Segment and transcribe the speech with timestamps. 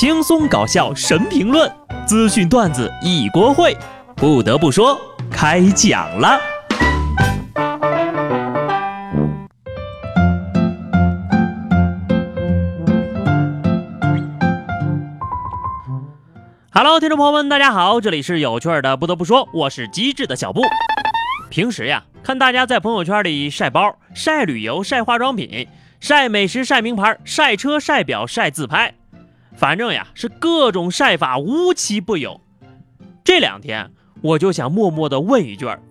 [0.00, 1.68] 轻松搞笑神评论，
[2.06, 3.76] 资讯段子一锅烩。
[4.14, 4.96] 不得不说，
[5.28, 6.38] 开讲了。
[16.72, 18.96] Hello，听众朋友们，大家好，这里是有趣的。
[18.96, 20.62] 不得不说，我是机智的小布。
[21.50, 25.66] 平时呀，看大家在朋友圈里晒包、晒旅游、晒化妆品、
[25.98, 28.94] 晒美食、晒名牌、晒车、晒表、晒自拍。
[29.58, 32.40] 反正呀，是各种晒法无奇不有。
[33.24, 33.90] 这两天，
[34.22, 35.82] 我就想默默的问一句儿：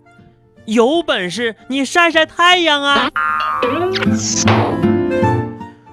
[0.66, 3.12] 有本事你晒晒太阳啊！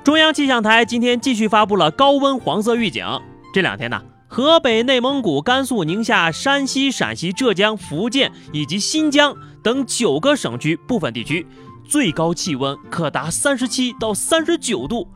[0.05, 3.05] 中央气象台今天继续发布了高温黄色预警。
[3.53, 11.45] 这两天呢，河北、内蒙古、甘肃、宁夏、山西、陕西、浙江、福建以及新疆等九个省区部分地区，
[11.85, 15.09] 最高气温可达三十七到三十九度。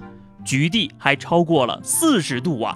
[0.49, 2.75] 局地还超过了四十度啊！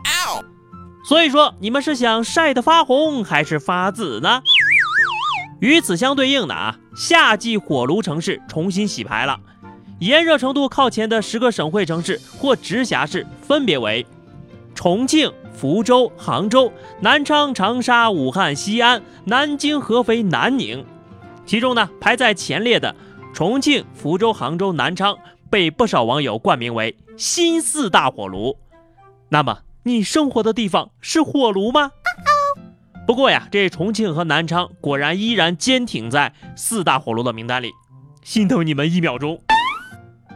[1.09, 4.43] 所以说，你们是想晒得发红还是发紫呢？
[5.59, 9.41] 与此相对应的啊，夏季火炉城市重新洗牌了，
[10.01, 14.07] 炎热程度靠前的十个省会城市或直辖市分别为
[14.74, 20.85] 重庆、福州、杭州、南昌、长沙、武汉、西安、南京、合肥、南宁。
[21.46, 22.95] 其中呢，排在前列的
[23.33, 25.16] 重庆、福州、杭州、南昌。
[25.53, 28.57] 被不少网友冠名为“新四大火炉”，
[29.29, 31.91] 那么你生活的地方是火炉吗？
[33.07, 37.71] 不过呀，这重庆和南昌果然依然坚挺在四大火炉的名单里，
[38.23, 39.43] 心疼你们一秒钟。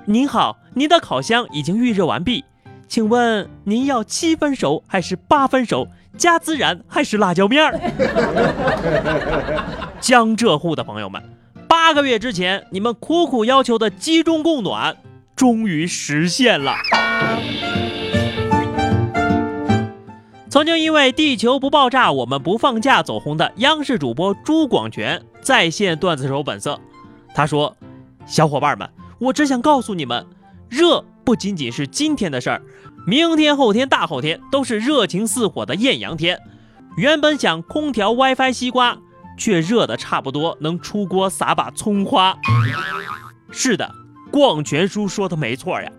[0.05, 2.45] 您好，您的烤箱已经预热完毕，
[2.87, 5.89] 请问您要七分熟还是八分熟？
[6.19, 7.81] 加孜然还是辣椒面儿？
[9.99, 11.23] 江浙沪的朋友们，
[11.67, 14.95] 八个月之前你们苦苦要求的集中供暖。
[15.37, 16.75] 终于实现了！
[20.49, 26.81] 曾经因为“地球不爆炸，我们不放假”走红的央视主播朱广权再现段子手本色。
[27.35, 27.77] 他说
[28.25, 28.89] ：“小伙伴们，
[29.19, 30.27] 我只想告诉你们，
[30.71, 32.63] 热不仅仅是今天的事儿，
[33.07, 36.41] 明天、后天、大后天都是热情似火的艳阳天。
[36.97, 38.97] 原本想空调、WiFi、西瓜，
[39.37, 42.39] 却热的差不多能出锅撒把葱花。
[43.51, 43.93] 是的。”
[44.37, 45.91] 广泉叔说的没错呀，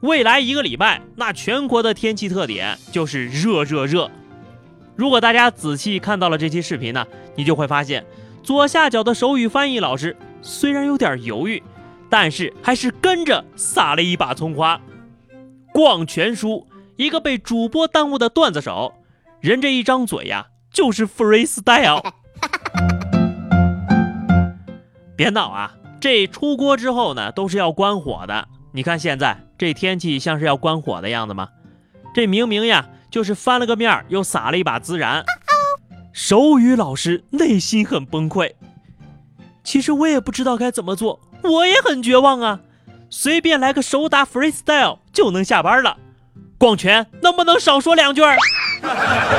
[0.00, 4.10] 未来一个礼拜，那全国的天气特点就是热热热。
[4.96, 7.06] 如果大家仔细看到了这期视频呢，
[7.36, 8.04] 你就会发现，
[8.42, 11.62] 左下角的手语翻译老师虽然有点犹豫，
[12.10, 14.80] 但是还是跟着撒了一把葱花。
[15.72, 16.66] 广泉叔，
[16.96, 18.92] 一个被主播耽误的段子手，
[19.40, 22.04] 人这一张嘴呀，就是 freestyle。
[25.14, 25.72] 别闹啊！
[26.04, 28.46] 这出锅之后呢，都是要关火的。
[28.72, 31.48] 你看现在这天气像是要关火的样子吗？
[32.14, 35.24] 这明明呀，就是翻了个面，又撒了一把孜然。
[36.12, 38.52] 手语老师内心很崩溃。
[39.62, 42.60] 其实我也不知道该怎么做，我也很绝望啊。
[43.08, 45.96] 随便来个手打 freestyle 就能下班了。
[46.58, 48.20] 广泉能不能少说两句？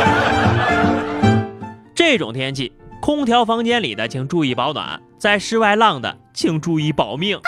[1.94, 2.74] 这种天气。
[3.06, 7.40] 空调房间里的，请注意保暖；在室外浪的，请注意保命。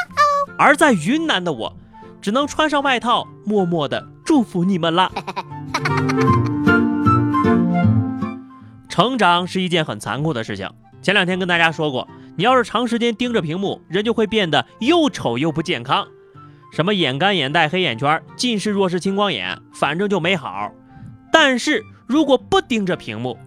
[0.55, 1.75] 而在云南的我，
[2.21, 5.11] 只能穿上外套，默默的祝福你们了。
[8.87, 10.69] 成长是一件很残酷的事情。
[11.01, 16.07] 前两天跟大家说过，你要是长时间盯着屏幕，人就会变得又丑又不健康，
[16.71, 20.71] 什么眼干、眼袋、黑眼圈、近视、弱视、青光眼，反正就没好。
[21.31, 23.39] 但是如果不盯着屏幕，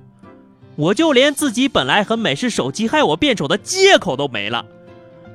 [0.80, 4.64] 我就连自己本来很美是手机害我变丑的借口都没了。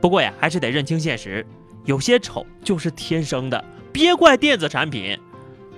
[0.02, 1.46] 不过呀，还是得认清现实，
[1.86, 3.64] 有些丑就是天生的，
[3.94, 5.16] 别怪电子产品，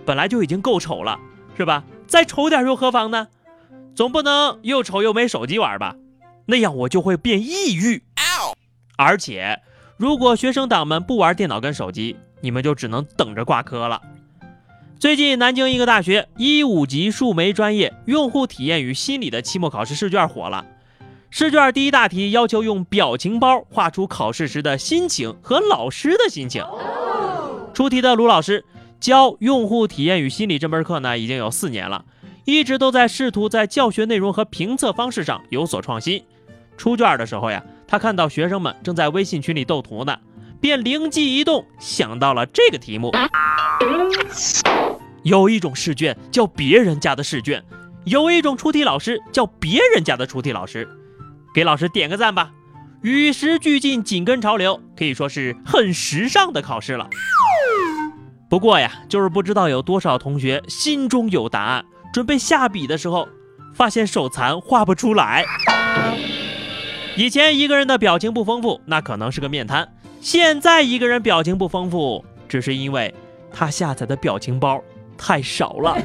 [0.06, 1.20] 本来就已经够丑了，
[1.58, 1.84] 是吧？
[2.08, 3.28] 再丑点又何妨呢？
[3.94, 5.98] 总不能又丑又没手机玩吧？
[6.46, 8.04] 那样我就会变抑郁。
[8.96, 9.60] 而且，
[9.98, 14.02] 如果学生党们不玩电脑跟手机，你们就只能等着挂科了。
[15.00, 20.66] 最近，南京一个大学一五级数媒专业用户体验与心理的期末考试试卷火了。
[21.30, 26.66] 试卷第一大题要求用表情包画出考试时的心情和老师的心情。
[27.76, 28.66] 出题的卢老师
[29.00, 32.04] 教用户体验与心理这门课呢，已经有四年了，
[32.46, 36.24] 一直都在试图在教学内容和评测方式上有所创新。
[36.76, 40.18] 出卷的时候呀，他看到学生们正在微信群里斗图呢，
[40.60, 43.12] 便灵机一动，想到了这个题目。
[45.24, 47.64] 有一种试卷叫别人家的试卷，
[48.06, 50.88] 有一种出题老师叫别人家的出题老师，
[51.54, 52.52] 给老师点个赞吧！
[53.02, 57.08] 与时俱进，紧跟潮流，可以说是很时尚的考试了。
[58.50, 63.28] 不过呀，就是不知道有多少同学心中有答案，准备下笔的时候，
[63.76, 65.46] 发现手残画不出来。
[67.18, 69.86] 以前一个人的表情不丰富，那可能是个面瘫；
[70.20, 73.14] 现在一个人表情不丰富，只是因为
[73.52, 74.82] 他下载的表情包
[75.18, 75.98] 太少了。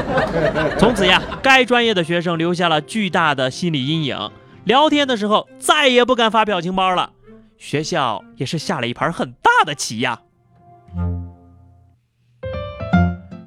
[0.78, 4.30] 从此呀，该专业的学生留下了巨大的心理阴影，
[4.64, 7.12] 聊天的时候再也不敢发表情包了。
[7.58, 10.20] 学校也是下了一盘很大的棋呀。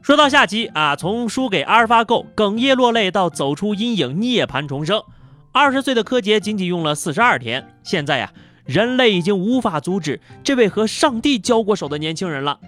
[0.01, 5.03] 说到下棋啊，从输给阿尔法狗哽咽落泪到走出阴影涅槃重生。
[5.51, 8.31] 二十岁的柯洁仅仅用了四十二天，现在呀，
[8.69, 12.59] 人类已经无法阻止这位和上帝交过手的年轻人了。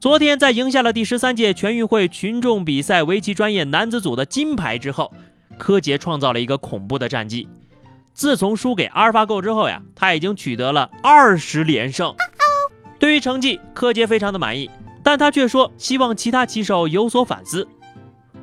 [0.00, 5.14] 昨天在赢下了第十三届全运会群众比赛围棋专业男子组的金牌之后，
[5.56, 7.48] 柯洁创造了一个恐怖的战绩。
[8.12, 12.12] 自从输给阿尔法狗之后呀，他已经取得了二十连胜。
[12.98, 14.68] 对于成绩，柯洁非常的满意，
[15.04, 17.68] 但他却说希望其他棋手有所反思：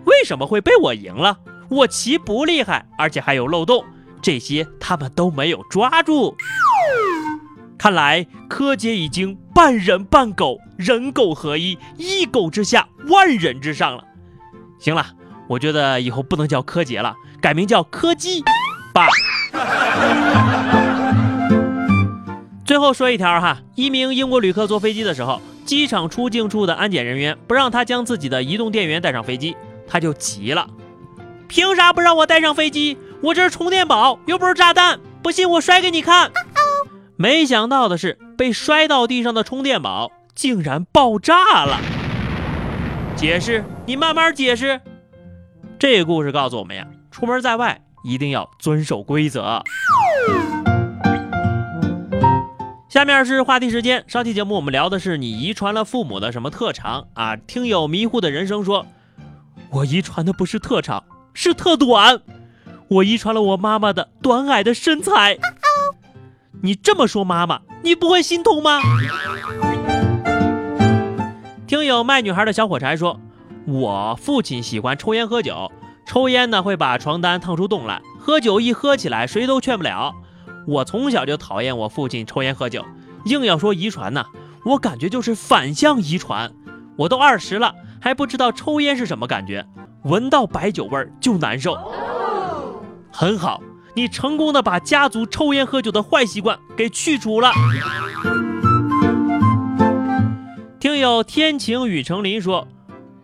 [0.05, 1.37] 为什么会被我赢了？
[1.67, 3.83] 我棋不厉害，而且还有漏洞，
[4.21, 6.37] 这些他们都没有抓住。
[7.77, 14.03] 看来柯洁已经半人半狗，人狗合一，一狗之下，万人之上了。
[14.79, 15.05] 行了，
[15.47, 18.43] 我觉得以后不能叫柯洁了，改名叫柯基
[18.93, 19.07] 吧。
[22.65, 29.55] 最后说一条哈，一名英国旅客坐飞机的时候，机场出境处的安检人员不让他将自己的移动电源带上飞机，
[29.87, 30.67] 他就急了。
[31.47, 32.97] 凭啥不让我带上飞机？
[33.21, 34.99] 我这是充电宝，又不是炸弹。
[35.21, 36.31] 不信我摔给你看。
[37.17, 41.79] 没想到的是，被摔到地上的充电宝竟然爆炸了。
[43.15, 43.63] 解释？
[43.85, 44.81] 你慢慢解释。
[45.79, 49.63] 这故事告诉我们呀，出门在外一定要遵守规则。
[52.89, 54.03] 下面是话题时间。
[54.07, 57.37] 上期节目我们聊的是你遗传了父母的什么特长啊？
[57.37, 58.85] 听友迷糊的人生说，
[59.69, 61.03] 我遗传的不是特长。
[61.33, 62.19] 是特短，
[62.89, 65.37] 我遗传了我妈妈的短矮的身材。
[66.61, 68.79] 你这么说，妈妈，你不会心痛吗？
[71.67, 73.19] 听友卖女孩的小火柴说，
[73.65, 75.71] 我父亲喜欢抽烟喝酒，
[76.05, 80.13] 抽烟呢会把床单烫出洞来，喝酒一喝起来谁都劝不了。
[80.67, 82.83] 我从小就讨厌我父亲抽烟喝酒，
[83.25, 84.25] 硬要说遗传呢，
[84.65, 86.51] 我感觉就是反向遗传。
[86.97, 89.65] 我都二十了，还不知道抽烟是什么感觉。
[90.03, 91.75] 闻到白酒味儿就难受，
[93.11, 93.61] 很好，
[93.95, 97.51] 你成功的把家族抽烟喝酒的坏习惯给去除了。
[100.79, 102.67] 听友天晴雨成林说，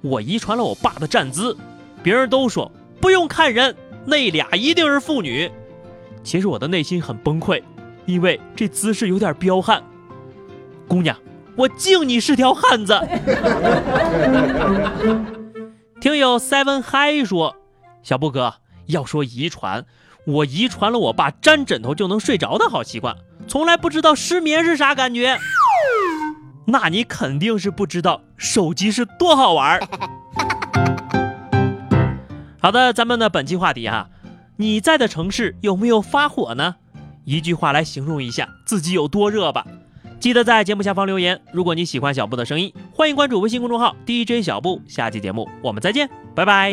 [0.01, 1.55] 我遗传了我爸的站姿，
[2.01, 2.71] 别人都说
[3.01, 3.75] 不用看人，
[4.05, 5.51] 那俩一定是妇女。
[6.23, 7.61] 其实我的内心很崩溃，
[8.05, 9.83] 因为这姿势有点彪悍。
[10.87, 11.17] 姑娘，
[11.57, 12.97] 我敬你是条汉子。
[15.99, 17.57] 听友 seven High 说，
[18.01, 18.53] 小布哥
[18.91, 19.85] 要说遗传，
[20.25, 23.15] 我遗传了我爸沾枕头就能睡着的好习惯，
[23.47, 25.37] 从来不知道失眠是啥感觉。
[26.67, 29.81] 那你肯定是不知道手机是多好玩儿。
[32.61, 34.09] 好的，咱们的本期话题哈，
[34.57, 36.75] 你在的城市有没有发火呢？
[37.25, 39.65] 一句话来形容一下自己有多热吧。
[40.19, 41.41] 记得在节目下方留言。
[41.51, 44.79] 如果你喜欢小布的声音，欢迎关注微信公众号 DJ 小布。
[44.87, 46.71] 下期节目我们再见，拜拜。